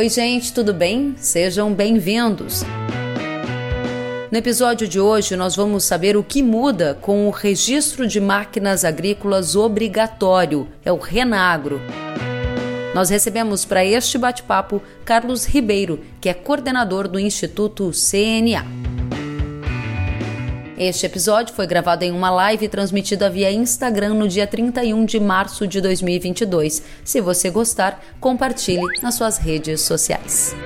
[0.00, 1.14] Oi, gente, tudo bem?
[1.18, 2.62] Sejam bem-vindos.
[4.32, 8.82] No episódio de hoje, nós vamos saber o que muda com o registro de máquinas
[8.82, 11.82] agrícolas obrigatório, é o Renagro.
[12.94, 18.79] Nós recebemos para este bate-papo Carlos Ribeiro, que é coordenador do Instituto CNA.
[20.82, 25.66] Este episódio foi gravado em uma live transmitida via Instagram no dia 31 de março
[25.66, 26.82] de 2022.
[27.04, 30.56] Se você gostar, compartilhe nas suas redes sociais.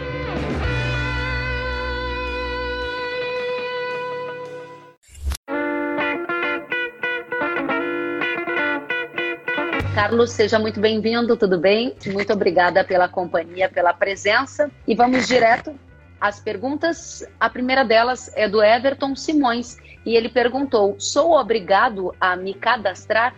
[9.96, 11.92] Carlos, seja muito bem-vindo, tudo bem?
[12.06, 14.70] Muito obrigada pela companhia, pela presença.
[14.86, 15.74] E vamos direto
[16.20, 17.26] às perguntas.
[17.38, 23.34] A primeira delas é do Everton Simões e ele perguntou: Sou obrigado a me cadastrar?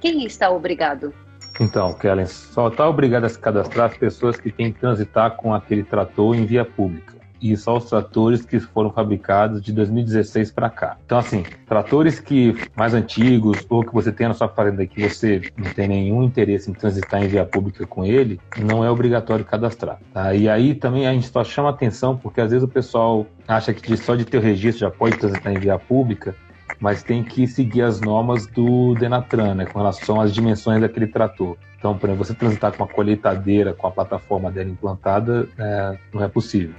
[0.00, 1.12] Quem está obrigado?
[1.60, 5.52] Então, Kellen, só está obrigado a se cadastrar as pessoas que têm que transitar com
[5.54, 10.68] aquele trator em via pública e só os tratores que foram fabricados de 2016 para
[10.68, 10.96] cá.
[11.04, 15.42] Então, assim, tratores que mais antigos ou que você tem na sua fazenda que você
[15.56, 19.98] não tem nenhum interesse em transitar em via pública com ele, não é obrigatório cadastrar.
[20.12, 20.34] Tá?
[20.34, 23.96] E aí também a gente só chama atenção porque às vezes o pessoal acha que
[23.96, 26.34] só de ter o registro já pode transitar em via pública,
[26.78, 31.56] mas tem que seguir as normas do Denatran, né, com relação às dimensões daquele trator.
[31.78, 36.22] Então, por exemplo, você transitar com uma colheitadeira, com a plataforma dela implantada, é, não
[36.22, 36.74] é possível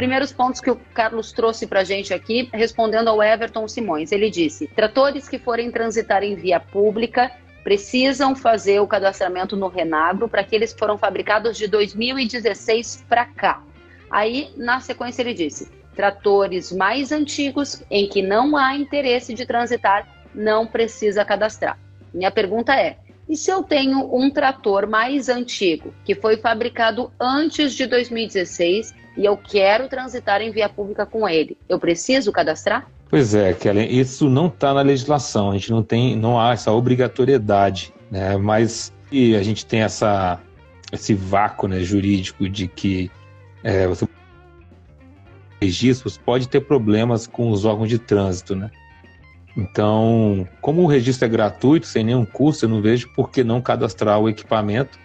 [0.00, 4.12] primeiros pontos que o Carlos trouxe para a gente aqui, respondendo ao Everton Simões.
[4.12, 7.30] Ele disse: tratores que forem transitar em via pública
[7.62, 13.62] precisam fazer o cadastramento no Renagro para que eles foram fabricados de 2016 para cá.
[14.10, 20.08] Aí, na sequência, ele disse: tratores mais antigos em que não há interesse de transitar
[20.34, 21.78] não precisa cadastrar.
[22.14, 22.96] Minha pergunta é:
[23.30, 29.24] e se eu tenho um trator mais antigo, que foi fabricado antes de 2016 e
[29.24, 32.90] eu quero transitar em via pública com ele, eu preciso cadastrar?
[33.08, 36.72] Pois é, Kelly, isso não está na legislação, a gente não tem, não há essa
[36.72, 38.36] obrigatoriedade, né?
[38.36, 40.40] Mas a gente tem essa,
[40.92, 43.12] esse vácuo né, jurídico de que
[43.62, 44.08] é, você
[45.62, 48.72] registros pode ter problemas com os órgãos de trânsito, né?
[49.56, 53.60] Então, como o registro é gratuito, sem nenhum custo, eu não vejo por que não
[53.60, 54.98] cadastrar o equipamento,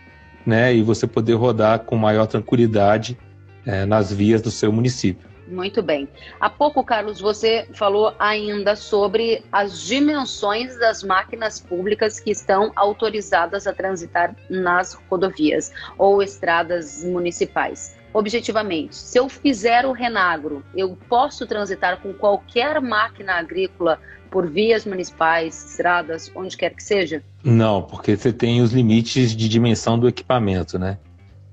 [0.45, 0.73] né?
[0.73, 3.17] E você poder rodar com maior tranquilidade
[3.65, 5.35] é, nas vias do seu município.
[5.47, 6.09] Muito bem.
[6.39, 13.67] Há pouco, Carlos, você falou ainda sobre as dimensões das máquinas públicas que estão autorizadas
[13.67, 17.95] a transitar nas rodovias ou estradas municipais.
[18.11, 23.99] Objetivamente, se eu fizer o Renagro, eu posso transitar com qualquer máquina agrícola
[24.35, 27.23] por vias municipais, estradas, onde quer que seja?
[27.41, 30.97] Não, porque você tem os limites de dimensão do equipamento, né?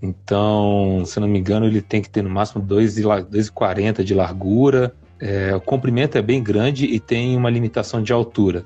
[0.03, 4.93] Então, se não me engano, ele tem que ter no máximo 2,40 de largura.
[5.21, 8.65] É, o comprimento é bem grande e tem uma limitação de altura.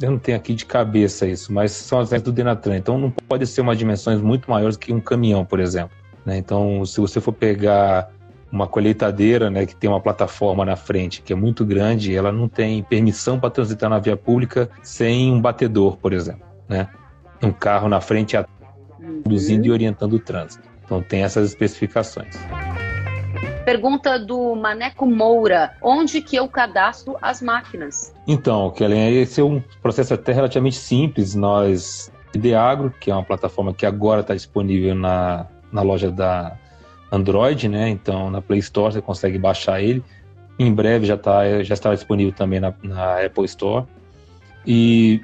[0.00, 2.78] Eu não tenho aqui de cabeça isso, mas são as regras do Denatran.
[2.78, 5.94] Então, não pode ser uma dimensões muito maiores que um caminhão, por exemplo.
[6.24, 6.38] Né?
[6.38, 8.10] Então, se você for pegar
[8.52, 12.46] uma colheitadeira, né, que tem uma plataforma na frente que é muito grande, ela não
[12.46, 16.88] tem permissão para transitar na via pública sem um batedor, por exemplo, né?
[17.42, 18.36] Um carro na frente
[19.24, 19.68] conduzindo uhum.
[19.68, 20.68] e orientando o trânsito.
[20.84, 22.36] Então tem essas especificações.
[23.64, 28.12] Pergunta do Maneco Moura: onde que eu cadastro as máquinas?
[28.26, 31.34] Então, Kellen, esse é um processo até relativamente simples.
[31.34, 36.56] Nós, Ideagro, que é uma plataforma que agora está disponível na, na loja da
[37.12, 37.90] Android, né?
[37.90, 40.02] Então, na Play Store você consegue baixar ele.
[40.58, 43.86] Em breve já, tá, já estará disponível também na, na Apple Store.
[44.66, 45.20] E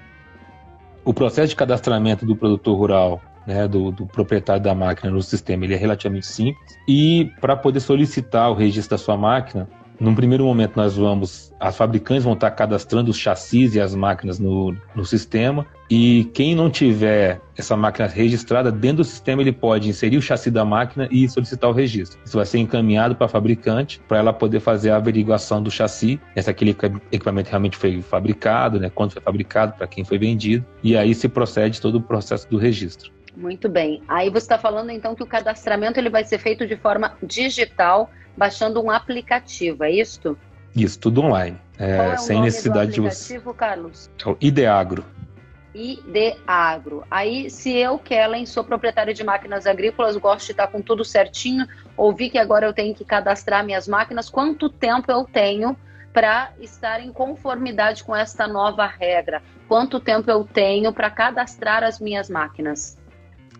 [1.05, 5.65] o processo de cadastramento do produtor rural né, do, do, proprietário da máquina no sistema,
[5.65, 6.79] ele é relativamente simples.
[6.87, 9.67] E para poder solicitar o registro da sua máquina,
[10.01, 14.39] num primeiro momento nós vamos, as fabricantes vão estar cadastrando os chassis e as máquinas
[14.39, 15.67] no, no sistema.
[15.91, 20.51] E quem não tiver essa máquina registrada dentro do sistema, ele pode inserir o chassi
[20.51, 22.21] da máquina e solicitar o registro.
[22.25, 26.21] Isso vai ser encaminhado para a fabricante para ela poder fazer a averiguação do chassi,
[26.37, 26.77] se aquele
[27.11, 30.65] equipamento realmente foi fabricado, né, quando foi fabricado, para quem foi vendido.
[30.83, 33.11] E aí se procede todo o processo do registro.
[33.39, 34.03] Muito bem.
[34.09, 38.11] Aí você está falando então que o cadastramento ele vai ser feito de forma digital,
[38.39, 40.39] baixando um aplicativo, é isso?
[40.75, 41.59] Isso, tudo online.
[41.77, 43.59] É, Qual é o sem nome necessidade do aplicativo, de você.
[43.59, 44.11] Carlos?
[44.25, 45.05] É o Ideagro.
[45.75, 47.05] Ideagro.
[47.11, 51.67] Aí, se eu, Kellen, sou proprietário de máquinas agrícolas, gosto de estar com tudo certinho,
[51.97, 55.77] ouvi que agora eu tenho que cadastrar minhas máquinas, quanto tempo eu tenho
[56.13, 59.43] para estar em conformidade com esta nova regra?
[59.69, 62.98] Quanto tempo eu tenho para cadastrar as minhas máquinas?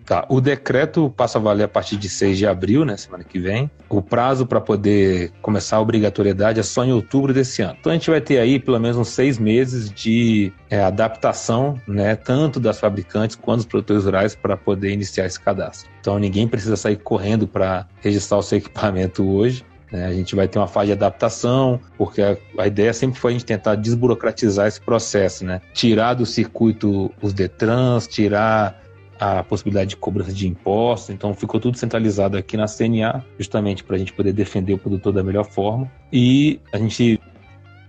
[0.09, 3.39] Tá, o decreto passa a valer a partir de 6 de abril, né, semana que
[3.39, 3.71] vem.
[3.91, 7.77] O prazo para poder começar a obrigatoriedade é só em outubro desse ano.
[7.79, 12.17] Então a gente vai ter aí pelo menos uns seis meses de é, adaptação, né,
[12.17, 15.91] tanto das fabricantes quanto dos produtores rurais para poder iniciar esse cadastro.
[16.01, 19.63] Então ninguém precisa sair correndo para registrar o seu equipamento hoje.
[19.93, 20.07] Né?
[20.07, 23.35] A gente vai ter uma fase de adaptação, porque a, a, ideia sempre foi a
[23.35, 25.61] gente tentar desburocratizar esse processo, né?
[25.73, 28.88] Tirar do circuito os DETRANS, tirar
[29.19, 33.97] a possibilidade de cobrança de impostos, então ficou tudo centralizado aqui na CNA, justamente para
[33.97, 35.91] a gente poder defender o produtor da melhor forma.
[36.13, 37.21] E a gente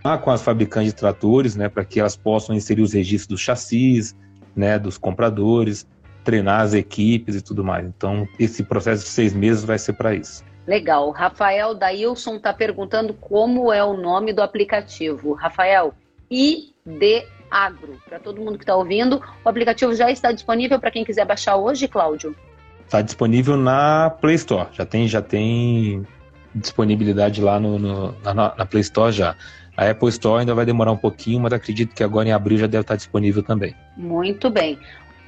[0.01, 3.41] tá com as fabricantes de tratores, né, para que elas possam inserir os registros dos
[3.41, 4.15] chassis,
[4.55, 5.87] né, dos compradores,
[6.23, 7.85] treinar as equipes e tudo mais.
[7.85, 10.43] Então, esse processo de seis meses vai ser para isso.
[10.67, 11.09] Legal.
[11.11, 15.33] Rafael Dailson está perguntando como é o nome do aplicativo.
[15.33, 15.93] Rafael,
[16.29, 17.99] ID Agro.
[18.07, 21.55] Para todo mundo que está ouvindo, o aplicativo já está disponível para quem quiser baixar
[21.55, 22.35] hoje, Cláudio?
[22.85, 24.67] Está disponível na Play Store.
[24.71, 26.05] Já tem, já tem
[26.53, 29.35] disponibilidade lá no, no na, na, Play Store já.
[29.77, 32.67] A Apple Store ainda vai demorar um pouquinho, mas acredito que agora em abril já
[32.67, 33.75] deve estar disponível também.
[33.95, 34.77] Muito bem.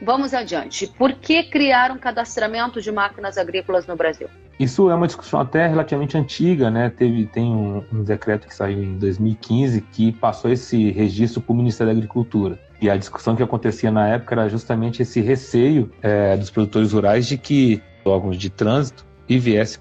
[0.02, 0.88] Vamos adiante.
[0.88, 4.28] Por que criar um cadastramento de máquinas agrícolas no Brasil?
[4.62, 6.88] Isso é uma discussão até relativamente antiga, né?
[6.92, 11.56] Teve, tem um, um decreto que saiu em 2015 que passou esse registro para o
[11.56, 12.60] Ministério da Agricultura.
[12.80, 17.26] E a discussão que acontecia na época era justamente esse receio é, dos produtores rurais
[17.26, 19.80] de que órgãos de trânsito e viesse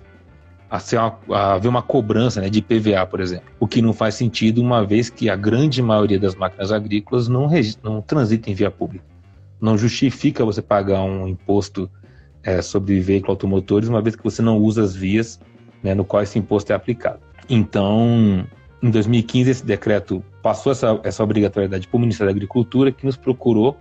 [0.71, 3.51] a, ser uma, a haver uma cobrança né, de IPVA, por exemplo.
[3.61, 7.51] O que não faz sentido, uma vez que a grande maioria das máquinas agrícolas não,
[7.83, 9.05] não transita em via pública
[9.61, 11.91] não justifica você pagar um imposto
[12.43, 15.41] é, sobre veículos automotores, uma vez que você não usa as vias
[15.83, 17.21] né, no qual esse imposto é aplicado.
[17.49, 18.47] Então,
[18.83, 23.17] em 2015, esse decreto passou essa, essa obrigatoriedade para o Ministério da Agricultura, que nos
[23.17, 23.77] procurou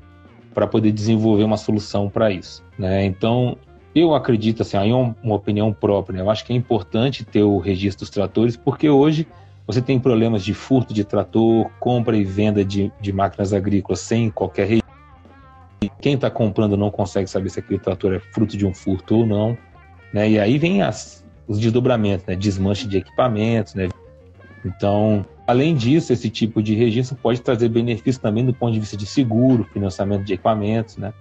[0.54, 2.64] para poder desenvolver uma solução para isso.
[2.78, 3.06] Né?
[3.06, 3.58] Então,
[3.94, 6.22] eu acredito, assim, aí é uma opinião própria, né?
[6.24, 9.28] eu acho que é importante ter o registro dos tratores, porque hoje
[9.66, 14.30] você tem problemas de furto de trator, compra e venda de, de máquinas agrícolas sem
[14.30, 14.89] qualquer registro
[16.02, 19.26] quem está comprando não consegue saber se aquele trator é fruto de um furto ou
[19.26, 19.58] não.
[20.14, 20.32] Né?
[20.32, 22.36] E aí vem as, os desdobramentos, né?
[22.36, 23.76] desmanche de equipamentos.
[23.76, 23.90] Né?
[24.66, 28.98] Então, além disso, esse tipo de registro pode trazer benefícios também do ponto de vista
[28.98, 31.14] de seguro, financiamento de equipamentos, né?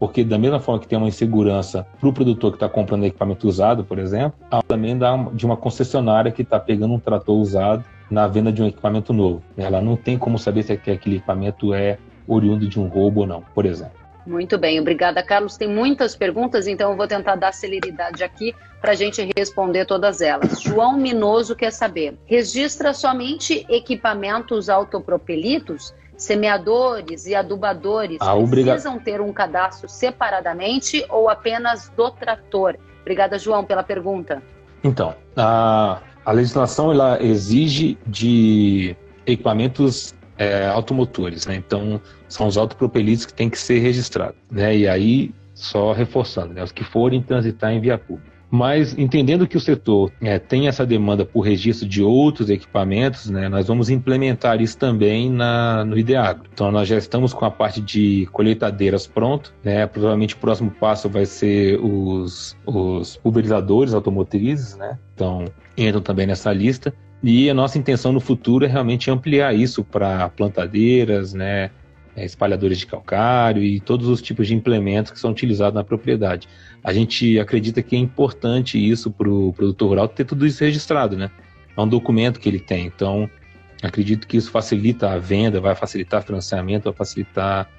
[0.00, 3.46] porque da mesma forma que tem uma insegurança para o produtor que está comprando equipamento
[3.46, 4.32] usado, por exemplo,
[4.66, 4.98] também
[5.34, 9.42] de uma concessionária que está pegando um trator usado na venda de um equipamento novo.
[9.58, 13.42] Ela não tem como saber se aquele equipamento é oriundo de um roubo ou não,
[13.54, 13.99] por exemplo.
[14.26, 15.56] Muito bem, obrigada, Carlos.
[15.56, 20.20] Tem muitas perguntas, então eu vou tentar dar celeridade aqui para a gente responder todas
[20.20, 20.60] elas.
[20.60, 25.94] João Minoso quer saber: registra somente equipamentos autopropelitos?
[26.16, 28.18] Semeadores e adubadores
[28.50, 32.76] precisam ter um cadastro separadamente ou apenas do trator?
[33.00, 34.42] Obrigada, João, pela pergunta.
[34.84, 38.94] Então, a, a legislação ela exige de
[39.26, 41.54] equipamentos é, automotores, né?
[41.54, 44.74] Então, são os autopropelidos que têm que ser registrados, né?
[44.74, 46.62] E aí, só reforçando, né?
[46.64, 48.30] Os que forem transitar em via pública.
[48.50, 53.48] Mas entendendo que o setor é, tem essa demanda por registro de outros equipamentos, né,
[53.48, 56.50] nós vamos implementar isso também na, no Ideagro.
[56.52, 61.08] Então nós já estamos com a parte de colheitadeiras pronto, né, provavelmente o próximo passo
[61.08, 65.44] vai ser os, os pulverizadores automotrizes, né, então
[65.78, 66.92] entram também nessa lista.
[67.22, 71.70] E a nossa intenção no futuro é realmente ampliar isso para plantadeiras, né,
[72.16, 76.48] é, espalhadores de calcário e todos os tipos de implementos que são utilizados na propriedade.
[76.82, 81.16] A gente acredita que é importante isso para o produtor rural ter tudo isso registrado,
[81.16, 81.30] né?
[81.76, 82.86] É um documento que ele tem.
[82.86, 83.30] Então,
[83.82, 87.70] acredito que isso facilita a venda, vai facilitar financiamento, vai facilitar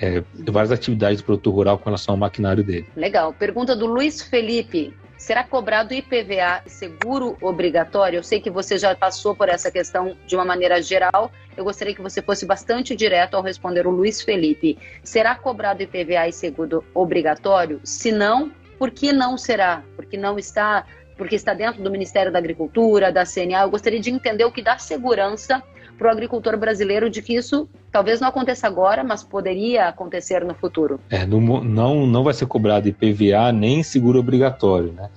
[0.00, 2.86] é, várias atividades do produtor rural com relação ao maquinário dele.
[2.96, 3.32] Legal.
[3.32, 4.92] Pergunta do Luiz Felipe.
[5.18, 8.18] Será cobrado IPVA seguro obrigatório?
[8.18, 11.32] Eu sei que você já passou por essa questão de uma maneira geral.
[11.56, 14.78] Eu gostaria que você fosse bastante direto ao responder o Luiz Felipe.
[15.02, 17.80] Será cobrado IPVA e seguro obrigatório?
[17.82, 19.82] Se não, por que não será?
[19.96, 20.84] Porque não está,
[21.16, 23.62] porque está dentro do Ministério da Agricultura, da CNA.
[23.62, 25.62] Eu gostaria de entender o que dá segurança
[25.96, 30.54] para o agricultor brasileiro de que isso talvez não aconteça agora, mas poderia acontecer no
[30.54, 31.00] futuro.
[31.08, 35.08] É, não, não, não vai ser cobrado IPVA nem seguro obrigatório, né?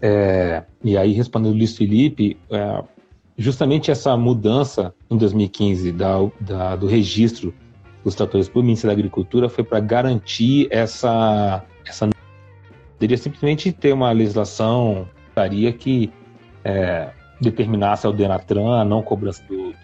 [0.00, 2.84] É, e aí, respondendo o Luiz Felipe, é,
[3.36, 7.52] justamente essa mudança em 2015 da, da, do registro
[8.04, 12.08] dos tratores para o Ministério da Agricultura foi para garantir essa, essa.
[12.92, 15.08] Poderia simplesmente ter uma legislação
[15.76, 16.12] que
[16.64, 17.08] é,
[17.40, 19.74] determinasse ao Denatran a não cobrança do,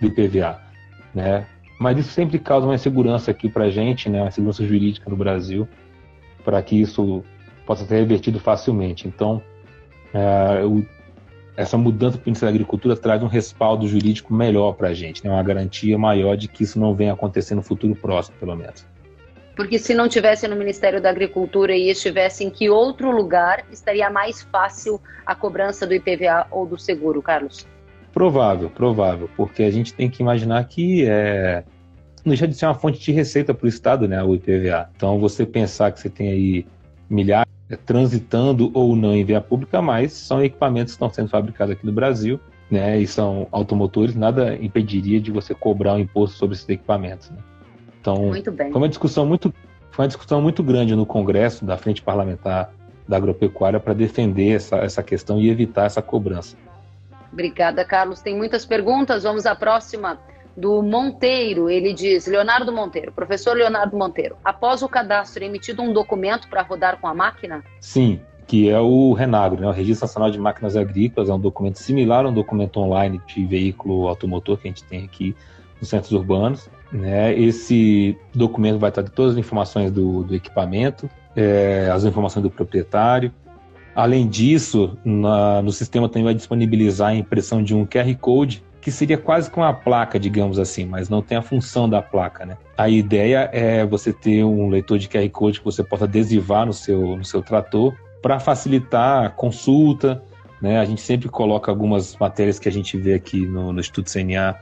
[0.00, 0.60] do IPVA,
[1.14, 1.46] né?
[1.82, 4.20] Mas isso sempre causa uma insegurança aqui para a gente, né?
[4.20, 5.68] Uma insegurança jurídica no Brasil.
[6.44, 7.22] para que isso
[7.64, 9.06] possa ser revertido facilmente.
[9.06, 9.40] Então,
[10.12, 10.62] é,
[11.56, 15.24] essa mudança para o Ministério da Agricultura traz um respaldo jurídico melhor para a gente,
[15.24, 15.30] né?
[15.30, 18.84] uma garantia maior de que isso não venha acontecer no futuro próximo, pelo menos.
[19.54, 24.08] Porque se não tivesse no Ministério da Agricultura e estivesse em que outro lugar, estaria
[24.08, 27.66] mais fácil a cobrança do IPVA ou do seguro, Carlos?
[28.12, 31.64] Provável, provável, porque a gente tem que imaginar que é,
[32.24, 34.90] não deixa de ser uma fonte de receita para o Estado, né, o IPVA.
[34.94, 36.66] Então, você pensar que você tem aí
[37.08, 41.72] milhares é, transitando ou não em via pública, mas são equipamentos que estão sendo fabricados
[41.74, 42.38] aqui no Brasil,
[42.70, 47.30] né, e são automotores, nada impediria de você cobrar um imposto sobre esses equipamentos.
[47.30, 47.38] Né?
[48.00, 49.52] Então, foi uma discussão muito,
[49.90, 52.72] foi uma discussão muito grande no Congresso da Frente Parlamentar
[53.08, 56.56] da Agropecuária para defender essa, essa questão e evitar essa cobrança.
[57.32, 58.20] Obrigada, Carlos.
[58.20, 59.22] Tem muitas perguntas.
[59.22, 60.18] Vamos à próxima
[60.56, 61.70] do Monteiro.
[61.70, 66.98] Ele diz: Leonardo Monteiro, professor Leonardo Monteiro, após o cadastro, emitido um documento para rodar
[67.00, 67.64] com a máquina?
[67.80, 69.66] Sim, que é o Renagro, né?
[69.66, 71.28] o Registro Nacional de Máquinas Agrícolas.
[71.28, 75.04] É um documento similar a um documento online de veículo automotor que a gente tem
[75.04, 75.34] aqui
[75.80, 76.68] nos centros urbanos.
[76.92, 77.34] Né?
[77.38, 83.32] Esse documento vai trazer todas as informações do, do equipamento, é, as informações do proprietário.
[83.94, 88.90] Além disso, na, no sistema também vai disponibilizar a impressão de um QR Code que
[88.90, 92.56] seria quase com uma placa, digamos assim, mas não tem a função da placa, né?
[92.76, 96.72] A ideia é você ter um leitor de QR Code que você possa adesivar no
[96.72, 100.20] seu, no seu trator para facilitar a consulta,
[100.60, 100.80] né?
[100.80, 104.56] A gente sempre coloca algumas matérias que a gente vê aqui no, no Instituto CNA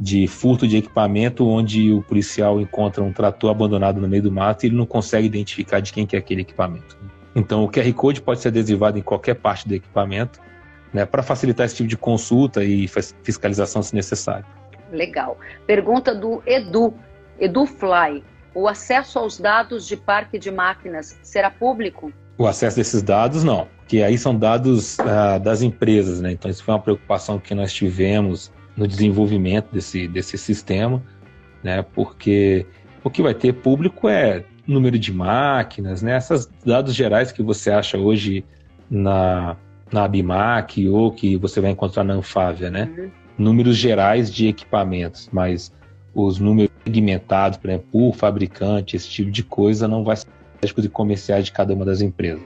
[0.00, 4.64] de furto de equipamento, onde o policial encontra um trator abandonado no meio do mato
[4.64, 6.96] e ele não consegue identificar de quem que é aquele equipamento.
[7.00, 7.19] Né?
[7.34, 10.40] Então, o QR Code pode ser adesivado em qualquer parte do equipamento
[10.92, 12.88] né, para facilitar esse tipo de consulta e
[13.22, 14.44] fiscalização se necessário.
[14.92, 15.38] Legal.
[15.66, 16.92] Pergunta do Edu,
[17.38, 18.24] Edu Fly.
[18.52, 22.12] O acesso aos dados de parque de máquinas será público?
[22.36, 26.32] O acesso desses dados, não, porque aí são dados ah, das empresas, né?
[26.32, 31.02] Então, isso foi uma preocupação que nós tivemos no desenvolvimento desse, desse sistema,
[31.62, 31.84] né?
[31.94, 32.66] Porque
[33.04, 36.16] o que vai ter público é número de máquinas, né?
[36.16, 38.44] Esses dados gerais que você acha hoje
[38.90, 39.56] na,
[39.92, 42.90] na Abimac ou que você vai encontrar na Anfávia, né?
[42.96, 43.10] Uhum.
[43.38, 45.72] Números gerais de equipamentos, mas
[46.14, 50.26] os números segmentados, por exemplo, por fabricante, esse tipo de coisa, não vai ser
[50.76, 52.42] de comerciais de cada uma das empresas.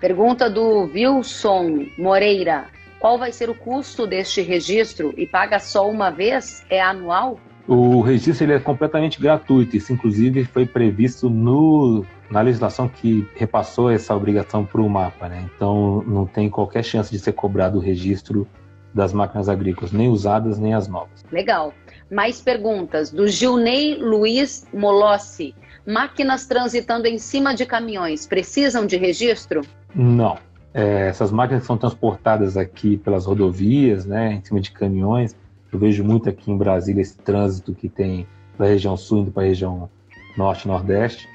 [0.00, 2.66] Pergunta do Wilson Moreira.
[2.98, 6.64] Qual vai ser o custo deste registro e paga só uma vez?
[6.68, 7.38] É anual?
[7.68, 9.76] O registro ele é completamente gratuito.
[9.76, 15.48] Isso, inclusive, foi previsto no na legislação que repassou essa obrigação para o mapa, né?
[15.54, 18.46] Então não tem qualquer chance de ser cobrado o registro
[18.92, 21.24] das máquinas agrícolas, nem usadas nem as novas.
[21.30, 21.72] Legal.
[22.10, 25.54] Mais perguntas do Gilney Luiz Molossi.
[25.86, 29.62] Máquinas transitando em cima de caminhões precisam de registro?
[29.94, 30.38] Não.
[30.72, 35.34] É, essas máquinas são transportadas aqui pelas rodovias, né, em cima de caminhões.
[35.72, 38.26] Eu vejo muito aqui em Brasília esse trânsito que tem
[38.58, 39.88] da região sul indo para a região
[40.36, 41.28] norte nordeste.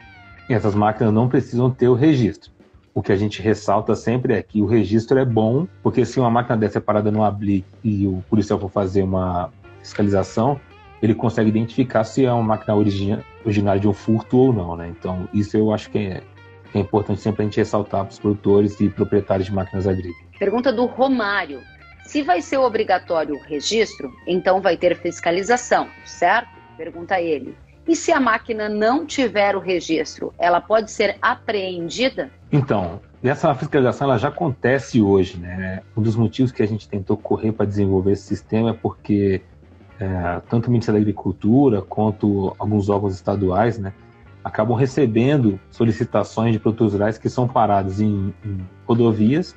[0.49, 2.51] E essas máquinas não precisam ter o registro.
[2.93, 6.29] O que a gente ressalta sempre é que o registro é bom, porque se uma
[6.29, 10.59] máquina dessa é parada no abli e o policial for fazer uma fiscalização,
[11.01, 14.87] ele consegue identificar se é uma máquina originária de um furto ou não, né?
[14.87, 16.23] Então, isso eu acho que é,
[16.71, 20.27] que é importante sempre a gente ressaltar para os produtores e proprietários de máquinas agrícolas.
[20.37, 21.61] Pergunta do Romário.
[22.03, 26.49] Se vai ser obrigatório o registro, então vai ter fiscalização, certo?
[26.77, 27.55] Pergunta ele.
[27.87, 32.31] E se a máquina não tiver o registro, ela pode ser apreendida?
[32.51, 35.81] Então, essa fiscalização ela já acontece hoje, né?
[35.95, 39.41] Um dos motivos que a gente tentou correr para desenvolver esse sistema é porque
[39.99, 43.93] é, tanto o Ministério da Agricultura quanto alguns órgãos estaduais, né,
[44.43, 49.55] acabam recebendo solicitações de produtos rurais que são parados em, em rodovias,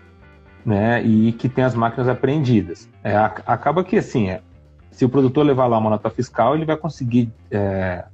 [0.67, 2.91] né, e que tem as máquinas apreendidas.
[3.05, 4.43] É, acaba que assim, é,
[4.91, 8.05] se o produtor levar lá uma nota fiscal, ele vai conseguir é,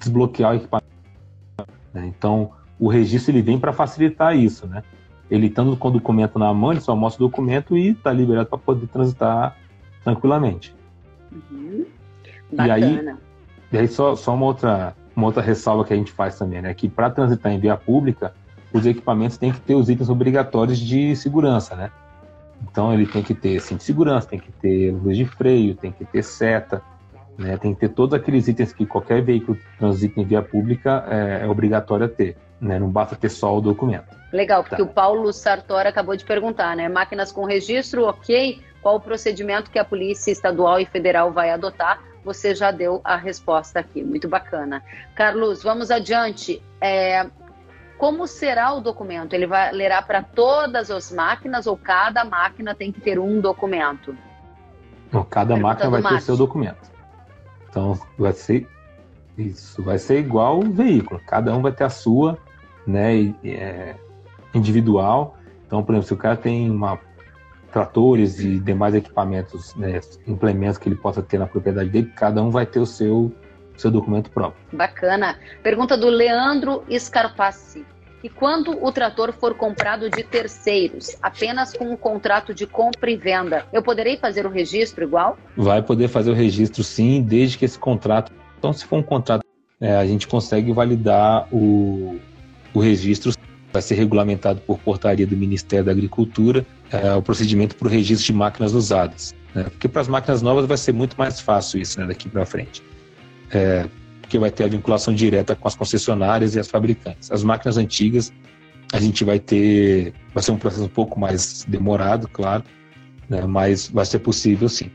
[0.00, 0.88] desbloquear o equipamento.
[1.94, 2.06] Né?
[2.08, 4.82] Então, o registro ele vem para facilitar isso, né?
[5.30, 8.48] Ele estando com o documento na mão, ele só mostra o documento e está liberado
[8.48, 9.56] para poder transitar
[10.02, 10.74] tranquilamente.
[11.30, 11.86] Uhum.
[12.52, 13.16] E aí,
[13.70, 16.74] e aí só, só uma outra uma outra ressalva que a gente faz também, né?
[16.74, 18.34] Que para transitar em via pública,
[18.72, 21.90] os equipamentos têm que ter os itens obrigatórios de segurança, né?
[22.70, 25.92] Então ele tem que ter cinto de segurança, tem que ter luz de freio, tem
[25.92, 26.82] que ter seta,
[27.36, 27.56] né?
[27.56, 31.44] Tem que ter todos aqueles itens que qualquer veículo que transita em via pública é,
[31.44, 32.36] é obrigatório ter.
[32.60, 32.78] Né?
[32.78, 34.16] Não basta ter só o documento.
[34.32, 34.82] Legal, porque tá.
[34.82, 36.88] o Paulo Sartori acabou de perguntar, né?
[36.88, 38.62] Máquinas com registro, ok.
[38.80, 42.00] Qual o procedimento que a Polícia Estadual e Federal vai adotar?
[42.24, 44.82] Você já deu a resposta aqui, muito bacana.
[45.14, 46.62] Carlos, vamos adiante.
[46.80, 47.26] É,
[48.02, 49.32] como será o documento?
[49.32, 54.16] Ele vai lerá para todas as máquinas ou cada máquina tem que ter um documento?
[55.12, 56.90] Não, cada Pergunta máquina vai ter o seu documento.
[57.70, 58.68] Então vai ser
[59.38, 61.20] isso, vai ser igual o veículo.
[61.28, 62.36] Cada um vai ter a sua,
[62.84, 63.94] né, é,
[64.52, 65.36] individual.
[65.64, 66.98] Então, por exemplo, se o cara tem uma
[67.70, 72.50] tratores e demais equipamentos, né, implementos que ele possa ter na propriedade dele, cada um
[72.50, 73.32] vai ter o seu
[73.82, 74.62] seu documento próprio.
[74.72, 75.38] Bacana.
[75.62, 77.84] Pergunta do Leandro Scarpassi.
[78.22, 83.16] E quando o trator for comprado de terceiros, apenas com um contrato de compra e
[83.16, 85.36] venda, eu poderei fazer o registro igual?
[85.56, 88.32] Vai poder fazer o registro sim, desde que esse contrato.
[88.58, 89.44] Então, se for um contrato,
[89.80, 92.20] é, a gente consegue validar o,
[92.72, 93.32] o registro.
[93.72, 98.26] Vai ser regulamentado por portaria do Ministério da Agricultura é, o procedimento para o registro
[98.26, 99.34] de máquinas usadas.
[99.54, 99.64] Né?
[99.64, 102.82] Porque para as máquinas novas vai ser muito mais fácil isso né, daqui para frente.
[103.52, 103.86] É,
[104.20, 107.30] porque vai ter a vinculação direta com as concessionárias e as fabricantes.
[107.30, 108.32] As máquinas antigas,
[108.92, 112.64] a gente vai ter, vai ser um processo um pouco mais demorado, claro,
[113.28, 114.90] né, mas vai ser possível sim.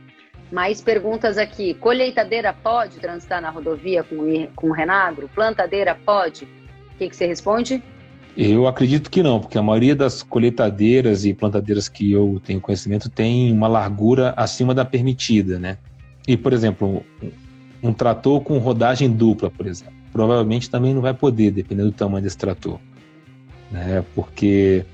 [0.52, 1.74] Mais perguntas aqui.
[1.76, 5.30] Colheitadeira pode transitar na rodovia com, com Renagro?
[5.36, 6.46] Plantadeira pode?
[6.46, 7.84] O que, que você responde?
[8.36, 13.10] Eu acredito que não, porque a maioria das colheitadeiras e plantadeiras que eu tenho conhecimento
[13.10, 15.78] tem uma largura acima da permitida, né?
[16.28, 17.04] E, por exemplo,
[17.82, 19.94] um trator com rodagem dupla, por exemplo.
[20.12, 22.80] Provavelmente também não vai poder, dependendo do tamanho desse trator,
[23.72, 24.04] né?
[24.16, 24.86] Porque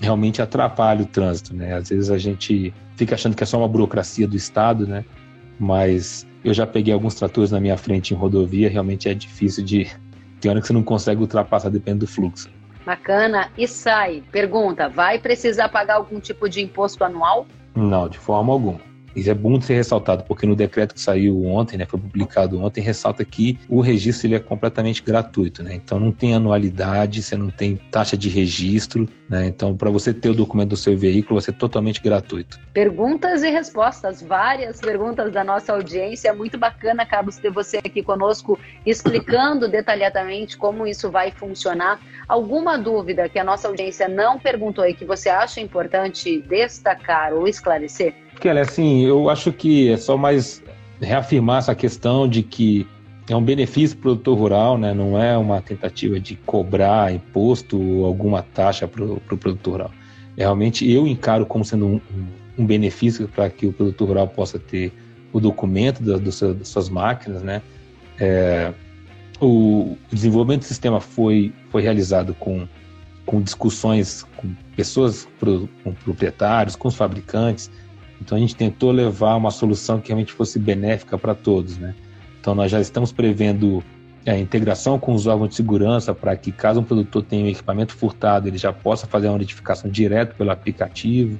[0.00, 1.74] realmente atrapalha o trânsito, né?
[1.74, 5.04] Às vezes a gente fica achando que é só uma burocracia do Estado, né?
[5.58, 9.90] Mas eu já peguei alguns tratores na minha frente em rodovia, realmente é difícil de.
[10.40, 12.48] Tem hora que você não consegue ultrapassar, depende do fluxo.
[12.84, 13.50] Bacana.
[13.58, 17.46] E sai, pergunta: vai precisar pagar algum tipo de imposto anual?
[17.74, 18.89] Não, de forma alguma.
[19.14, 22.60] Isso é bom de ser ressaltado, porque no decreto que saiu ontem, né, foi publicado
[22.60, 25.74] ontem, ressalta que o registro ele é completamente gratuito, né?
[25.74, 29.46] Então não tem anualidade, você não tem taxa de registro, né?
[29.46, 32.58] Então para você ter o documento do seu veículo, vai ser totalmente gratuito.
[32.72, 36.28] Perguntas e respostas, várias perguntas da nossa audiência.
[36.28, 42.00] É muito bacana, Carlos, ter você aqui conosco explicando detalhadamente como isso vai funcionar.
[42.28, 47.48] Alguma dúvida que a nossa audiência não perguntou e que você acha importante destacar ou
[47.48, 48.14] esclarecer?
[48.40, 50.62] Kelly, assim, eu acho que é só mais
[51.00, 52.86] reafirmar essa questão de que
[53.28, 54.92] é um benefício para o produtor rural, né?
[54.92, 59.90] não é uma tentativa de cobrar imposto ou alguma taxa para o pro produtor rural.
[60.36, 62.00] É, realmente eu encaro como sendo um,
[62.58, 64.92] um benefício para que o produtor rural possa ter
[65.32, 67.42] o documento do, do seu, das suas máquinas.
[67.42, 67.62] Né?
[68.18, 68.72] É,
[69.40, 72.66] o desenvolvimento do sistema foi, foi realizado com,
[73.24, 75.28] com discussões com pessoas,
[75.84, 77.70] com proprietários, com os fabricantes,
[78.20, 81.94] então a gente tentou levar uma solução que realmente fosse benéfica para todos, né?
[82.40, 83.82] Então nós já estamos prevendo
[84.26, 87.94] a integração com os órgãos de segurança para que caso um produtor tenha um equipamento
[87.94, 91.38] furtado, ele já possa fazer uma notificação direto pelo aplicativo.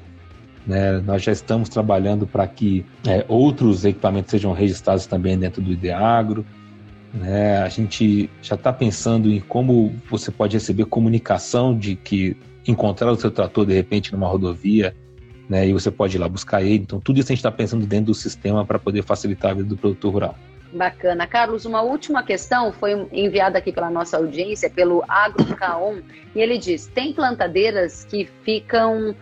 [0.67, 0.99] Né?
[1.01, 6.45] Nós já estamos trabalhando para que é, outros equipamentos sejam registrados também dentro do Ideagro.
[7.13, 7.59] Né?
[7.59, 13.17] A gente já está pensando em como você pode receber comunicação de que encontrar o
[13.17, 14.95] seu trator de repente numa rodovia
[15.51, 15.67] né?
[15.67, 16.85] E você pode ir lá buscar ele.
[16.85, 19.69] Então, tudo isso a gente está pensando dentro do sistema para poder facilitar a vida
[19.69, 20.39] do produtor rural.
[20.73, 21.27] Bacana.
[21.27, 25.99] Carlos, uma última questão foi enviada aqui pela nossa audiência, pelo AgroCaon,
[26.33, 29.17] e ele diz: tem plantadeiras que ficam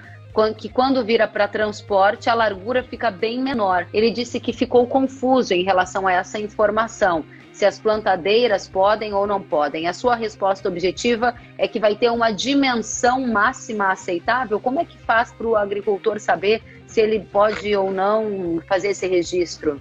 [0.57, 3.88] que quando vira para transporte a largura fica bem menor.
[3.93, 7.25] Ele disse que ficou confuso em relação a essa informação
[7.59, 9.88] se as plantadeiras podem ou não podem.
[9.88, 14.61] A sua resposta objetiva é que vai ter uma dimensão máxima aceitável?
[14.61, 19.09] Como é que faz para o agricultor saber se ele pode ou não fazer esse
[19.09, 19.81] registro?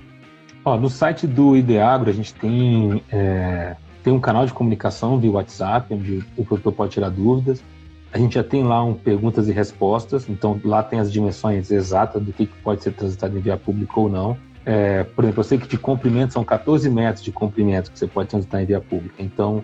[0.66, 5.30] Ó, no site do Ideagro a gente tem, é, tem um canal de comunicação via
[5.30, 7.64] WhatsApp, onde o produtor pode tirar dúvidas.
[8.12, 12.24] A gente já tem lá um perguntas e respostas, então lá tem as dimensões exatas
[12.24, 14.36] do que, que pode ser transitado em via pública ou não.
[14.70, 18.06] É, por exemplo, eu sei que de comprimento são 14 metros de comprimento que você
[18.06, 19.24] pode transitar em via pública.
[19.24, 19.64] Então,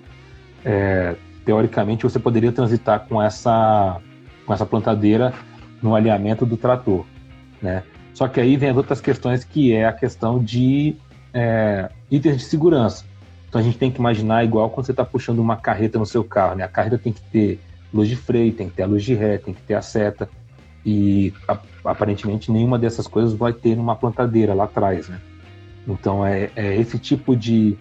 [0.63, 3.99] é, teoricamente, você poderia transitar com essa,
[4.45, 5.33] com essa plantadeira
[5.81, 7.03] no alinhamento do trator.
[7.61, 7.83] Né?
[8.13, 10.95] Só que aí vem as outras questões, que é a questão de
[11.33, 13.03] é, itens de segurança.
[13.49, 16.23] Então a gente tem que imaginar igual quando você está puxando uma carreta no seu
[16.23, 16.55] carro.
[16.55, 16.63] Né?
[16.63, 17.59] A carreta tem que ter
[17.93, 20.29] luz de freio, tem que ter a luz de ré, tem que ter a seta
[20.85, 21.33] e
[21.83, 25.19] aparentemente nenhuma dessas coisas vai ter numa plantadeira lá atrás, né?
[25.87, 27.77] Então é, é, esse tipo de,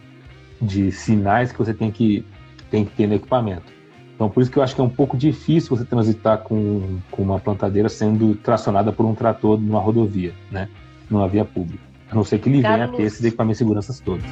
[0.60, 2.24] de sinais que você tem que,
[2.70, 3.72] tem que ter no equipamento.
[4.14, 7.22] Então por isso que eu acho que é um pouco difícil você transitar com, com
[7.22, 10.68] uma plantadeira sendo tracionada por um trator numa rodovia, né?
[11.10, 11.82] Numa via pública.
[12.10, 12.80] A não ser que ele Carlos...
[12.80, 14.24] venha a ter esses equipamentos de segurança todos.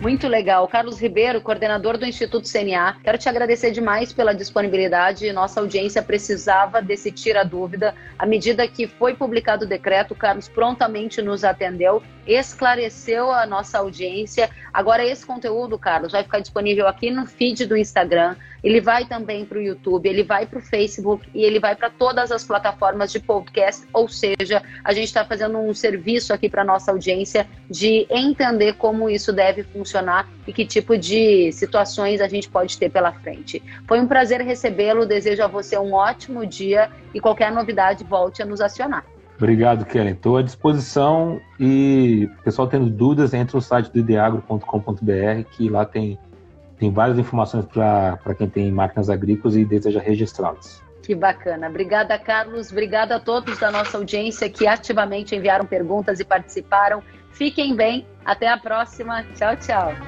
[0.00, 0.68] Muito legal.
[0.68, 5.32] Carlos Ribeiro, coordenador do Instituto CNA, quero te agradecer demais pela disponibilidade.
[5.32, 7.92] Nossa audiência precisava desse tira dúvida.
[8.16, 13.78] À medida que foi publicado o decreto, o Carlos prontamente nos atendeu, esclareceu a nossa
[13.78, 14.50] audiência.
[14.72, 18.36] Agora, esse conteúdo, Carlos, vai ficar disponível aqui no feed do Instagram.
[18.62, 21.88] Ele vai também para o YouTube, ele vai para o Facebook e ele vai para
[21.88, 23.86] todas as plataformas de podcast.
[23.92, 29.08] Ou seja, a gente está fazendo um serviço aqui para nossa audiência de entender como
[29.08, 33.62] isso deve funcionar e que tipo de situações a gente pode ter pela frente.
[33.86, 38.46] Foi um prazer recebê-lo, desejo a você um ótimo dia e qualquer novidade volte a
[38.46, 39.04] nos acionar.
[39.38, 40.14] Obrigado, Kellen.
[40.14, 46.18] Estou à disposição e pessoal tendo dúvidas, entre no site do ideagro.com.br que lá tem,
[46.76, 50.82] tem várias informações para quem tem máquinas agrícolas e deseja registrá-las.
[51.04, 51.68] Que bacana.
[51.68, 52.72] Obrigada, Carlos.
[52.72, 57.00] Obrigada a todos da nossa audiência que ativamente enviaram perguntas e participaram.
[57.30, 58.04] Fiquem bem.
[58.24, 59.22] Até a próxima.
[59.34, 60.07] Tchau, tchau.